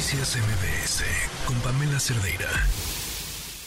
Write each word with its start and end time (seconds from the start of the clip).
Noticias 0.00 0.38
MBS 0.38 1.04
con 1.46 1.60
Pamela 1.60 2.00
Cerdeira. 2.00 2.48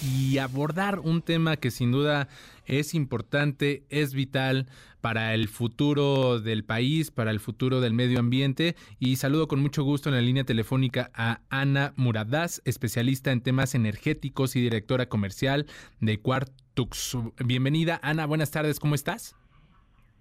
Y 0.02 0.40
abordar 0.40 0.98
un 0.98 1.22
tema 1.22 1.58
que 1.58 1.70
sin 1.70 1.92
duda 1.92 2.28
es 2.66 2.96
importante, 2.96 3.84
es 3.92 4.16
vital 4.16 4.66
para 5.00 5.36
el 5.36 5.48
futuro 5.48 6.40
del 6.40 6.64
país, 6.64 7.12
para 7.12 7.30
el 7.30 7.40
futuro 7.40 7.82
del 7.82 7.94
medio 7.94 8.18
ambiente. 8.18 8.76
Y 8.98 9.18
saludo 9.18 9.48
con 9.48 9.60
mucho 9.60 9.84
gusto 9.84 10.10
en 10.10 10.16
la 10.16 10.22
línea 10.22 10.44
telefónica 10.44 11.12
a 11.14 11.42
Ana 11.52 11.94
Muradaz, 11.98 12.64
especialista 12.66 13.32
en 13.32 13.42
temas 13.42 13.76
energéticos 13.76 14.56
y 14.56 14.62
directora 14.62 15.06
comercial 15.06 15.68
de 16.02 16.20
Quartux. 16.20 17.16
Bienvenida, 17.46 18.00
Ana, 18.02 18.26
buenas 18.26 18.50
tardes, 18.50 18.80
¿cómo 18.80 18.96
estás? 18.96 19.36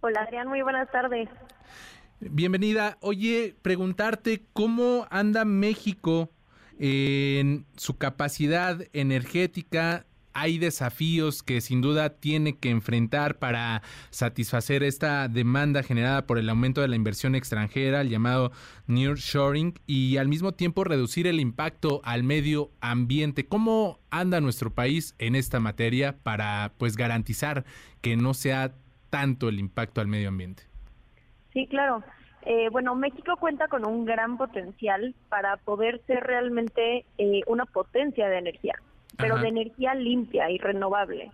Hola, 0.02 0.24
Adrián, 0.24 0.46
muy 0.46 0.60
buenas 0.60 0.90
tardes. 0.90 1.30
Bienvenida. 2.30 2.98
Oye, 3.00 3.56
preguntarte 3.62 4.44
cómo 4.52 5.08
anda 5.10 5.44
México 5.44 6.30
en 6.78 7.66
su 7.76 7.98
capacidad 7.98 8.80
energética. 8.92 10.06
Hay 10.32 10.58
desafíos 10.58 11.42
que 11.42 11.60
sin 11.60 11.80
duda 11.80 12.10
tiene 12.20 12.56
que 12.56 12.70
enfrentar 12.70 13.40
para 13.40 13.82
satisfacer 14.10 14.84
esta 14.84 15.26
demanda 15.26 15.82
generada 15.82 16.26
por 16.26 16.38
el 16.38 16.48
aumento 16.48 16.80
de 16.80 16.88
la 16.88 16.96
inversión 16.96 17.34
extranjera, 17.34 18.02
el 18.02 18.08
llamado 18.08 18.52
nearshoring, 18.86 19.74
y 19.88 20.16
al 20.18 20.28
mismo 20.28 20.52
tiempo 20.52 20.84
reducir 20.84 21.26
el 21.26 21.40
impacto 21.40 22.02
al 22.04 22.22
medio 22.22 22.70
ambiente. 22.80 23.46
¿Cómo 23.46 23.98
anda 24.10 24.40
nuestro 24.40 24.72
país 24.72 25.16
en 25.18 25.34
esta 25.34 25.58
materia 25.58 26.16
para 26.22 26.72
pues 26.78 26.96
garantizar 26.96 27.64
que 28.00 28.16
no 28.16 28.32
sea 28.32 28.74
tanto 29.10 29.48
el 29.48 29.58
impacto 29.58 30.00
al 30.00 30.06
medio 30.06 30.28
ambiente? 30.28 30.71
Sí, 31.52 31.66
claro. 31.66 32.02
Eh, 32.44 32.68
bueno, 32.70 32.94
México 32.94 33.36
cuenta 33.38 33.68
con 33.68 33.86
un 33.86 34.04
gran 34.04 34.36
potencial 34.36 35.14
para 35.28 35.56
poder 35.58 36.00
ser 36.06 36.24
realmente 36.24 37.04
eh, 37.18 37.42
una 37.46 37.66
potencia 37.66 38.28
de 38.28 38.38
energía, 38.38 38.74
pero 39.16 39.38
de 39.38 39.48
energía 39.48 39.94
limpia 39.94 40.50
y 40.50 40.58
renovable, 40.58 41.30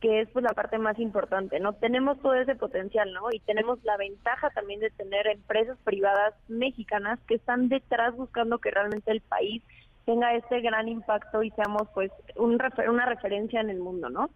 que 0.00 0.20
es 0.20 0.28
pues 0.30 0.42
la 0.42 0.54
parte 0.54 0.78
más 0.78 0.98
importante, 0.98 1.60
¿no? 1.60 1.74
Tenemos 1.74 2.20
todo 2.20 2.34
ese 2.34 2.56
potencial, 2.56 3.12
¿no? 3.12 3.30
Y 3.30 3.38
tenemos 3.40 3.78
la 3.84 3.96
ventaja 3.96 4.50
también 4.50 4.80
de 4.80 4.90
tener 4.90 5.28
empresas 5.28 5.78
privadas 5.84 6.34
mexicanas 6.48 7.20
que 7.28 7.36
están 7.36 7.68
detrás 7.68 8.16
buscando 8.16 8.58
que 8.58 8.72
realmente 8.72 9.12
el 9.12 9.20
país 9.20 9.62
tenga 10.06 10.34
este 10.34 10.60
gran 10.60 10.88
impacto 10.88 11.44
y 11.44 11.50
seamos 11.50 11.82
pues 11.94 12.10
un 12.34 12.58
una 12.88 13.06
referencia 13.06 13.60
en 13.60 13.70
el 13.70 13.78
mundo, 13.78 14.10
¿no? 14.10 14.30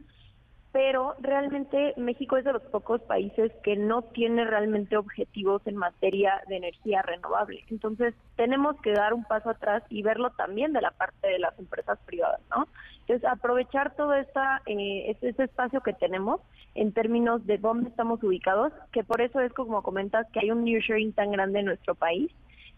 Pero 0.73 1.15
realmente 1.21 1.93
México 1.99 2.39
es 2.39 2.45
de 2.45 2.55
los 2.55 2.63
pocos 2.63 3.03
países 3.03 3.53
que 3.63 3.77
no 3.77 4.03
tiene 4.03 4.45
realmente 4.47 4.97
objetivos 4.97 5.61
en 5.67 5.77
materia 5.77 6.43
de 6.49 6.57
energía 6.57 7.03
renovable. 7.03 7.63
Entonces, 7.71 8.15
tenemos 8.37 8.81
que 8.81 8.93
dar 8.93 9.13
un 9.13 9.25
paso 9.25 9.51
atrás 9.51 9.83
y 9.91 10.03
verlo 10.03 10.31
también 10.31 10.73
de 10.73 10.81
la 10.81 10.91
parte 10.91 11.29
de 11.29 11.39
las 11.39 11.59
empresas 11.59 11.99
privadas, 12.07 12.41
¿no? 12.51 12.67
Entonces, 13.01 13.29
aprovechar 13.31 13.95
todo 13.97 14.15
esta, 14.15 14.63
eh, 14.65 15.15
ese, 15.21 15.43
espacio 15.43 15.83
que 15.83 15.93
tenemos 15.93 16.41
en 16.75 16.93
términos 16.93 17.47
de 17.47 17.59
dónde 17.59 17.91
estamos 17.91 18.23
ubicados, 18.23 18.73
que 18.93 19.05
por 19.05 19.21
eso 19.21 19.41
es 19.41 19.53
como 19.53 19.83
comentas 19.83 20.27
que 20.33 20.41
hay 20.41 20.51
un 20.51 20.65
sharing 20.65 21.13
tan 21.13 21.33
grande 21.33 21.59
en 21.59 21.67
nuestro 21.67 21.95
país, 21.95 22.33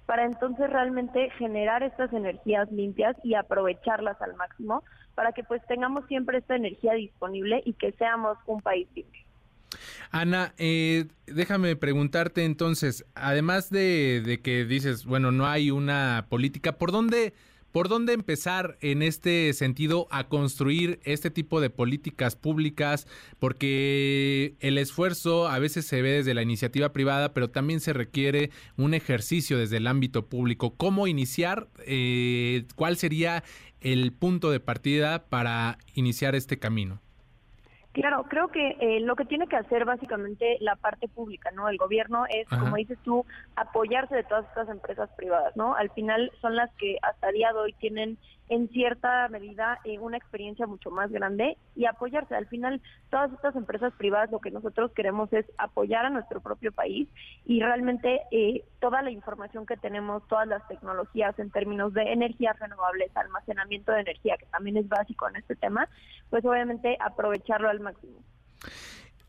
para 0.06 0.24
entonces 0.24 0.70
realmente 0.70 1.30
generar 1.38 1.83
estas 1.83 2.12
energías 2.12 2.70
limpias 2.70 3.16
y 3.22 3.34
aprovecharlas 3.34 4.20
al 4.20 4.34
máximo 4.36 4.83
para 5.14 5.33
que 5.33 5.44
pues 5.44 5.62
tengamos 5.66 6.06
siempre 6.06 6.38
esta 6.38 6.56
energía 6.56 6.94
disponible 6.94 7.62
y 7.64 7.72
que 7.74 7.92
seamos 7.92 8.36
un 8.47 8.60
país 8.60 8.86
limpio. 8.94 9.22
Ana, 10.10 10.52
eh, 10.58 11.06
déjame 11.27 11.75
preguntarte 11.75 12.44
entonces, 12.44 13.05
además 13.14 13.70
de, 13.70 14.22
de 14.25 14.41
que 14.41 14.64
dices, 14.64 15.05
bueno, 15.05 15.32
no 15.32 15.47
hay 15.47 15.70
una 15.70 16.27
política, 16.28 16.72
¿por 16.72 16.92
dónde 16.92 17.34
¿Por 17.75 17.89
dónde 17.89 18.12
empezar 18.12 18.78
en 18.83 19.03
este 19.03 19.53
sentido 19.53 20.06
a 20.12 20.28
construir 20.28 21.00
este 21.03 21.33
tipo 21.33 21.61
de 21.61 21.70
políticas 21.70 22.36
públicas? 22.36 23.08
Porque 23.41 24.54
el 24.60 24.78
esfuerzo 24.78 25.48
a 25.48 25.59
veces 25.59 25.84
se 25.84 26.00
ve 26.00 26.10
desde 26.10 26.34
la 26.34 26.43
iniciativa 26.43 26.93
privada, 26.93 27.34
pero 27.34 27.50
también 27.50 27.81
se 27.81 27.93
requiere 27.93 28.50
un 28.76 28.94
ejercicio 28.94 29.59
desde 29.59 29.78
el 29.78 29.88
ámbito 29.88 30.28
público. 30.28 30.76
¿Cómo 30.76 31.09
iniciar? 31.09 31.66
Eh, 31.84 32.65
¿Cuál 32.76 32.97
sería 32.97 33.43
el 33.81 34.12
punto 34.12 34.53
de 34.53 34.60
partida 34.60 35.27
para 35.27 35.78
iniciar 35.94 36.37
este 36.37 36.60
camino? 36.60 37.03
Claro, 37.94 38.25
creo 38.25 38.49
que 38.49 38.77
eh, 38.81 38.99
lo 38.99 39.15
que 39.15 39.25
tiene 39.25 39.47
que 39.47 39.55
hacer 39.55 39.84
básicamente 39.84 40.56
la 40.59 40.75
parte 40.75 41.06
pública, 41.06 41.53
¿no? 41.53 41.69
El 41.69 41.78
gobierno 41.78 42.25
es, 42.28 42.49
como 42.49 42.75
dices 42.75 42.99
tú, 43.05 43.25
apoyarse 43.55 44.16
de 44.16 44.25
todas 44.25 44.44
estas 44.47 44.69
empresas 44.69 45.09
privadas, 45.16 45.56
¿no? 45.56 45.77
Al 45.77 45.91
final 45.91 46.33
son 46.41 46.56
las 46.56 46.75
que 46.75 46.99
hasta 47.03 47.31
día 47.31 47.53
de 47.53 47.59
hoy 47.60 47.72
tienen 47.75 48.19
en 48.49 48.69
cierta 48.69 49.28
medida 49.28 49.78
eh, 49.84 49.99
una 49.99 50.19
experiencia 50.19 50.66
mucho 50.66 50.91
más 50.91 51.10
grande 51.10 51.56
y 51.75 51.87
apoyarse. 51.87 52.34
Al 52.34 52.47
final, 52.47 52.83
todas 53.10 53.33
estas 53.33 53.56
empresas 53.56 53.93
privadas 53.94 54.31
lo 54.31 54.41
que 54.41 54.50
nosotros 54.50 54.93
queremos 54.93 55.33
es 55.33 55.47
apoyar 55.56 56.04
a 56.04 56.10
nuestro 56.10 56.41
propio 56.41 56.72
país 56.72 57.09
y 57.47 57.60
realmente 57.60 58.21
eh, 58.31 58.65
toda 58.81 59.03
la 59.03 59.10
información 59.10 59.65
que 59.65 59.77
tenemos, 59.77 60.27
todas 60.28 60.47
las 60.47 60.66
tecnologías 60.69 61.38
en 61.38 61.50
términos 61.50 61.94
de 61.94 62.12
energías 62.12 62.59
renovables, 62.59 63.16
almacenamiento 63.16 63.93
de 63.93 64.00
energía, 64.00 64.37
que 64.37 64.47
también 64.47 64.77
es 64.77 64.88
básico 64.88 65.28
en 65.28 65.37
este 65.37 65.56
tema, 65.56 65.88
pues 66.28 66.44
obviamente 66.44 66.99
aprovecharlo 67.00 67.71
al 67.71 67.81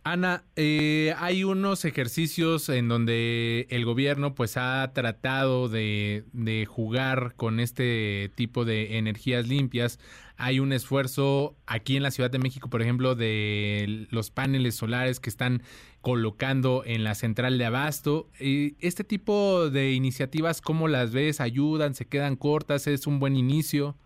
Ana, 0.08 0.44
eh, 0.56 1.16
hay 1.18 1.44
unos 1.44 1.84
ejercicios 1.84 2.70
en 2.70 2.88
donde 2.88 3.66
el 3.72 3.86
gobierno 3.86 4.36
pues 4.36 4.56
ha 4.56 4.92
tratado 4.94 5.68
de, 5.68 6.24
jugar 6.70 7.34
con 7.36 7.60
este 7.60 8.32
tipo 8.36 8.66
de 8.66 9.00
energías 9.00 9.48
limpias. 9.48 10.00
Hay 10.38 10.60
un 10.60 10.74
esfuerzo 10.74 11.56
aquí 11.66 11.98
en 11.98 12.04
la 12.04 12.12
Ciudad 12.12 12.30
de 12.30 12.38
México, 12.38 12.70
por 12.70 12.84
ejemplo, 12.84 13.16
de 13.16 14.06
los 14.12 14.30
paneles 14.30 14.76
solares 14.76 15.20
que 15.20 15.32
están 15.32 15.64
colocando 16.02 16.84
en 16.86 17.04
la 17.04 17.16
central 17.16 17.58
de 17.58 17.66
abasto. 17.66 18.30
¿Este 18.38 19.04
tipo 19.04 19.72
de 19.72 19.94
iniciativas 19.94 20.62
cómo 20.62 20.88
las 20.88 21.14
ves? 21.14 21.42
¿Ayudan? 21.42 21.96
¿Se 21.96 22.06
quedan 22.06 22.36
cortas? 22.36 22.86
¿Es 22.86 23.08
un 23.08 23.20
buen 23.20 23.36
inicio? 23.36 23.98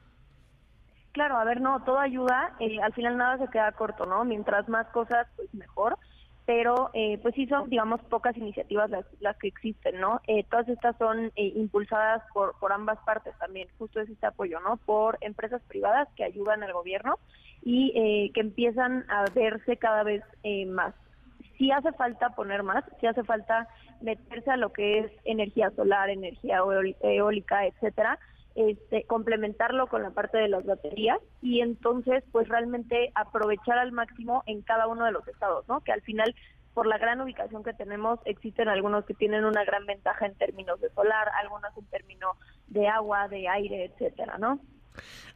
Claro, 1.11 1.37
a 1.37 1.43
ver, 1.43 1.59
no, 1.59 1.83
todo 1.83 1.99
ayuda, 1.99 2.53
eh, 2.59 2.79
al 2.81 2.93
final 2.93 3.17
nada 3.17 3.37
se 3.39 3.51
queda 3.51 3.71
corto, 3.71 4.05
¿no? 4.05 4.23
Mientras 4.25 4.69
más 4.69 4.87
cosas, 4.87 5.27
pues 5.35 5.51
mejor, 5.55 5.97
pero 6.45 6.91
eh, 6.93 7.17
pues 7.21 7.33
sí 7.33 7.47
son, 7.47 7.67
digamos, 7.69 7.99
pocas 8.03 8.37
iniciativas 8.37 8.89
las, 8.91 9.05
las 9.19 9.35
que 9.37 9.47
existen, 9.47 9.99
¿no? 9.99 10.21
Eh, 10.27 10.43
todas 10.49 10.69
estas 10.69 10.95
son 10.97 11.31
impulsadas 11.35 12.21
por, 12.31 12.57
por 12.59 12.71
ambas 12.71 12.99
partes 12.99 13.35
también, 13.39 13.67
justo 13.79 13.99
es 13.99 14.09
este 14.09 14.27
apoyo, 14.27 14.59
¿no? 14.59 14.77
Por 14.77 15.17
empresas 15.21 15.63
privadas 15.63 16.07
que 16.15 16.23
ayudan 16.23 16.61
al 16.63 16.73
gobierno 16.73 17.17
y 17.63 18.31
que 18.33 18.39
empiezan 18.39 19.05
a 19.09 19.25
verse 19.33 19.77
cada 19.77 20.03
vez 20.03 20.23
más. 20.67 20.93
Sí 21.57 21.71
hace 21.71 21.91
falta 21.91 22.29
poner 22.29 22.63
más, 22.63 22.85
sí 23.01 23.07
hace 23.07 23.23
falta 23.23 23.67
meterse 23.99 24.49
a 24.49 24.57
lo 24.57 24.71
que 24.71 24.99
es 24.99 25.11
energía 25.25 25.69
solar, 25.71 26.09
energía 26.09 26.61
eólica, 27.01 27.65
etcétera, 27.65 28.17
este, 28.59 29.05
complementarlo 29.05 29.87
con 29.87 30.03
la 30.03 30.09
parte 30.11 30.37
de 30.37 30.49
las 30.49 30.65
baterías 30.65 31.19
y 31.41 31.61
entonces 31.61 32.25
pues 32.33 32.49
realmente 32.49 33.09
aprovechar 33.15 33.77
al 33.77 33.93
máximo 33.93 34.43
en 34.47 34.61
cada 34.63 34.87
uno 34.87 35.05
de 35.05 35.13
los 35.13 35.25
estados, 35.29 35.65
¿no? 35.69 35.79
Que 35.79 35.93
al 35.93 36.01
final 36.01 36.35
por 36.73 36.85
la 36.85 36.97
gran 36.97 37.21
ubicación 37.21 37.63
que 37.63 37.73
tenemos 37.73 38.19
existen 38.25 38.67
algunos 38.67 39.05
que 39.05 39.13
tienen 39.13 39.45
una 39.45 39.63
gran 39.63 39.85
ventaja 39.85 40.25
en 40.25 40.35
términos 40.35 40.81
de 40.81 40.89
solar, 40.89 41.29
algunos 41.41 41.71
en 41.77 41.85
términos 41.85 42.35
de 42.67 42.89
agua, 42.89 43.29
de 43.29 43.47
aire, 43.47 43.85
etcétera, 43.85 44.37
¿no? 44.37 44.59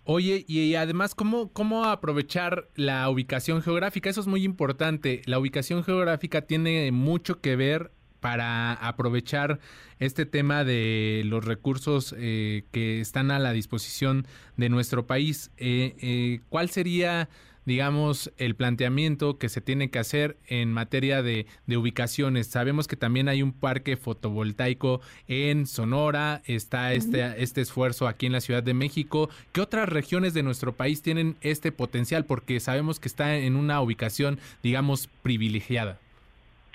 Oye, 0.04 0.44
y 0.46 0.76
además, 0.76 1.16
¿cómo, 1.16 1.54
¿cómo 1.54 1.86
aprovechar 1.86 2.68
la 2.76 3.10
ubicación 3.10 3.62
geográfica? 3.62 4.10
Eso 4.10 4.20
es 4.20 4.28
muy 4.28 4.44
importante. 4.44 5.22
La 5.28 5.40
ubicación 5.40 5.82
geográfica 5.86 6.42
tiene 6.42 6.92
mucho 6.92 7.40
que 7.40 7.56
ver 7.56 7.92
para 8.24 8.72
aprovechar 8.76 9.60
este 10.00 10.26
tema 10.26 10.64
de 10.64 11.24
los 11.26 11.44
recursos 11.44 12.16
eh, 12.18 12.64
que 12.72 13.02
están 13.02 13.32
a 13.32 13.38
la 13.38 13.52
disposición 13.52 14.26
de 14.56 14.70
nuestro 14.70 15.06
país. 15.06 15.52
Eh, 15.58 15.98
eh, 16.00 16.40
¿Cuál 16.48 16.70
sería, 16.70 17.28
digamos, 17.66 18.32
el 18.38 18.56
planteamiento 18.56 19.38
que 19.38 19.50
se 19.50 19.60
tiene 19.60 19.90
que 19.90 20.00
hacer 20.00 20.38
en 20.48 20.72
materia 20.72 21.22
de, 21.22 21.48
ubicaciones? 21.68 22.48
Sabemos 22.48 22.88
que 22.88 22.96
también 22.96 23.28
hay 23.28 23.44
un 23.44 23.52
parque 23.52 23.98
fotovoltaico 23.98 25.02
en 25.28 25.68
Sonora, 25.68 26.44
está 26.46 26.94
este, 26.94 27.44
este 27.44 27.60
esfuerzo 27.60 28.08
aquí 28.08 28.28
en 28.28 28.32
la 28.32 28.40
Ciudad 28.40 28.64
de 28.64 28.74
México. 28.74 29.30
¿Qué 29.52 29.60
otras 29.60 29.90
regiones 29.90 30.34
de 30.34 30.44
nuestro 30.44 30.72
país 30.72 31.02
tienen 31.02 31.36
este 31.42 31.74
potencial? 31.74 32.24
Porque 32.24 32.62
sabemos 32.62 33.02
que 33.02 33.10
está 33.10 33.36
en 33.36 33.58
una 33.58 33.82
ubicación, 33.82 34.40
digamos, 34.64 35.10
privilegiada. 35.24 36.00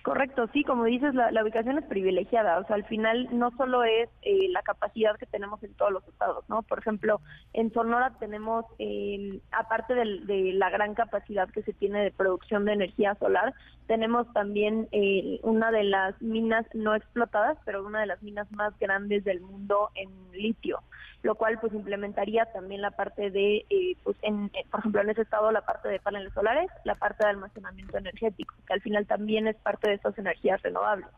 Correcto, 0.09 0.49
sí, 0.55 0.65
como 0.65 0.85
dices, 0.85 1.15
la, 1.15 1.43
ubicación 1.43 1.77
es 1.77 1.85
privilegiada, 1.85 2.61
o 2.61 2.67
sea, 2.67 2.77
al 2.77 2.87
final 2.87 3.29
no 3.31 3.51
solo 3.59 3.85
es 3.85 4.09
eh, 4.23 4.49
la 4.49 4.63
capacidad 4.63 5.15
que 5.19 5.27
tenemos 5.27 5.63
en 5.63 5.75
todos 5.75 5.93
los 5.93 6.09
estados, 6.09 6.49
¿no? 6.49 6.63
Por 6.63 6.79
ejemplo, 6.79 7.21
En 7.53 7.71
Sonora 7.75 8.15
tenemos, 8.19 8.65
eh, 8.79 9.39
aparte 9.53 9.95
de, 9.95 10.55
la 10.55 10.71
gran 10.71 10.95
capacidad 10.95 11.51
que 11.51 11.63
se 11.63 11.75
tiene 11.75 12.03
de 12.03 12.11
producción 12.11 12.65
de 12.65 12.73
energía 12.73 13.17
solar, 13.17 13.53
tenemos 13.87 14.33
también 14.33 14.89
eh, 14.93 15.41
una 15.43 15.71
de 15.71 15.85
las 15.85 16.21
minas 16.23 16.65
no 16.73 16.95
explotadas, 16.95 17.59
pero 17.67 17.85
una 17.85 18.01
de 18.01 18.07
las 18.07 18.23
minas 18.23 18.51
más 18.53 18.79
grandes 18.79 19.25
del 19.25 19.41
mundo 19.41 19.91
en 19.95 20.09
litio, 20.33 20.81
lo 21.23 21.35
cual 21.35 21.59
pues 21.61 21.73
implementaría 21.73 22.47
también 22.53 22.83
la 22.83 22.91
parte 22.93 23.31
de, 23.31 23.65
eh, 23.71 23.97
pues 24.05 24.17
en, 24.23 24.51
por 24.71 24.81
ejemplo, 24.81 25.01
en 25.01 25.11
ese 25.11 25.23
estado 25.23 25.51
la 25.51 25.63
parte 25.63 25.89
de 25.89 25.99
paneles 26.01 26.33
solares, 26.33 26.71
la 26.85 26.95
parte 26.95 27.25
de 27.25 27.31
almacenamiento 27.31 27.99
energético, 27.99 28.55
que 28.67 28.75
al 28.75 28.83
final 28.83 29.07
también 29.07 29.49
es 29.49 29.57
parte 29.57 29.91
de 29.91 29.98
estas 29.99 30.19
energías 30.19 30.63
renovables 30.63 31.09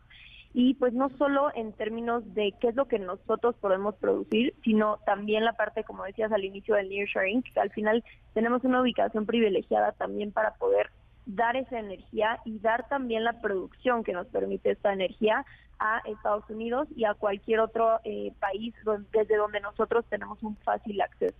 y 0.53 0.75
pues 0.75 0.93
no 0.93 1.11
solo 1.11 1.51
en 1.55 1.73
términos 1.73 2.25
de 2.35 2.53
qué 2.61 2.69
es 2.69 2.75
lo 2.75 2.87
que 2.87 2.99
nosotros 2.99 3.55
podemos 3.61 3.95
producir, 3.97 4.55
sino 4.65 4.99
también 5.07 5.45
la 5.45 5.53
parte, 5.53 5.85
como 5.85 6.05
decías 6.05 6.33
al 6.33 6.45
inicio 6.45 6.75
del 6.75 6.89
nearshoring, 6.89 7.43
que 7.43 7.61
al 7.61 7.71
final 7.71 8.03
tenemos 8.35 8.65
una 8.65 8.83
ubicación 8.83 9.27
privilegiada 9.27 9.93
también 9.93 10.33
para 10.33 10.55
poder 10.55 10.91
dar 11.27 11.57
esa 11.57 11.79
energía 11.79 12.41
y 12.45 12.59
dar 12.59 12.89
también 12.89 13.23
la 13.23 13.41
producción 13.41 14.03
que 14.03 14.13
nos 14.13 14.27
permite 14.27 14.73
esta 14.73 14.93
energía 14.93 15.45
a 15.79 16.01
Estados 16.05 16.49
Unidos 16.51 16.89
y 16.97 17.05
a 17.05 17.15
cualquier 17.15 17.61
otro 17.61 18.01
eh, 18.05 18.33
país 18.41 18.75
desde 19.13 19.37
donde 19.37 19.61
nosotros 19.61 20.05
tenemos 20.11 20.43
un 20.43 20.57
fácil 20.57 21.01
acceso. 21.01 21.37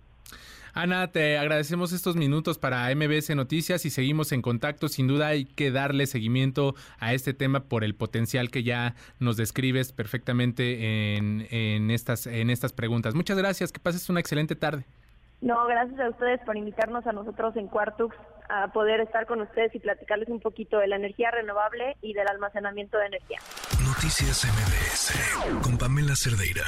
Ana, 0.73 1.11
te 1.11 1.37
agradecemos 1.37 1.91
estos 1.91 2.15
minutos 2.15 2.57
para 2.57 2.93
MBS 2.95 3.35
Noticias 3.35 3.85
y 3.85 3.89
seguimos 3.89 4.31
en 4.31 4.41
contacto. 4.41 4.87
Sin 4.87 5.07
duda 5.07 5.27
hay 5.27 5.45
que 5.45 5.71
darle 5.71 6.07
seguimiento 6.07 6.75
a 6.99 7.13
este 7.13 7.33
tema 7.33 7.61
por 7.61 7.83
el 7.83 7.93
potencial 7.93 8.49
que 8.49 8.63
ya 8.63 8.95
nos 9.19 9.37
describes 9.37 9.91
perfectamente 9.91 11.17
en, 11.17 11.91
estas, 11.91 12.25
en 12.25 12.49
estas 12.49 12.71
preguntas. 12.71 13.15
Muchas 13.15 13.37
gracias, 13.37 13.71
que 13.71 13.79
pases 13.79 14.09
una 14.09 14.21
excelente 14.21 14.55
tarde. 14.55 14.85
No, 15.41 15.65
gracias 15.65 15.99
a 15.99 16.09
ustedes 16.09 16.39
por 16.45 16.55
invitarnos 16.55 17.05
a 17.07 17.11
nosotros 17.11 17.55
en 17.57 17.67
Quartux 17.67 18.15
a 18.47 18.67
poder 18.67 18.99
estar 19.01 19.25
con 19.25 19.41
ustedes 19.41 19.73
y 19.73 19.79
platicarles 19.79 20.29
un 20.29 20.39
poquito 20.39 20.77
de 20.77 20.87
la 20.87 20.97
energía 20.97 21.31
renovable 21.31 21.97
y 22.01 22.13
del 22.13 22.27
almacenamiento 22.27 22.97
de 22.97 23.07
energía. 23.07 23.39
Noticias 23.83 24.45
MBS 24.45 25.61
con 25.63 25.77
Pamela 25.77 26.15
Cerdeira. 26.15 26.63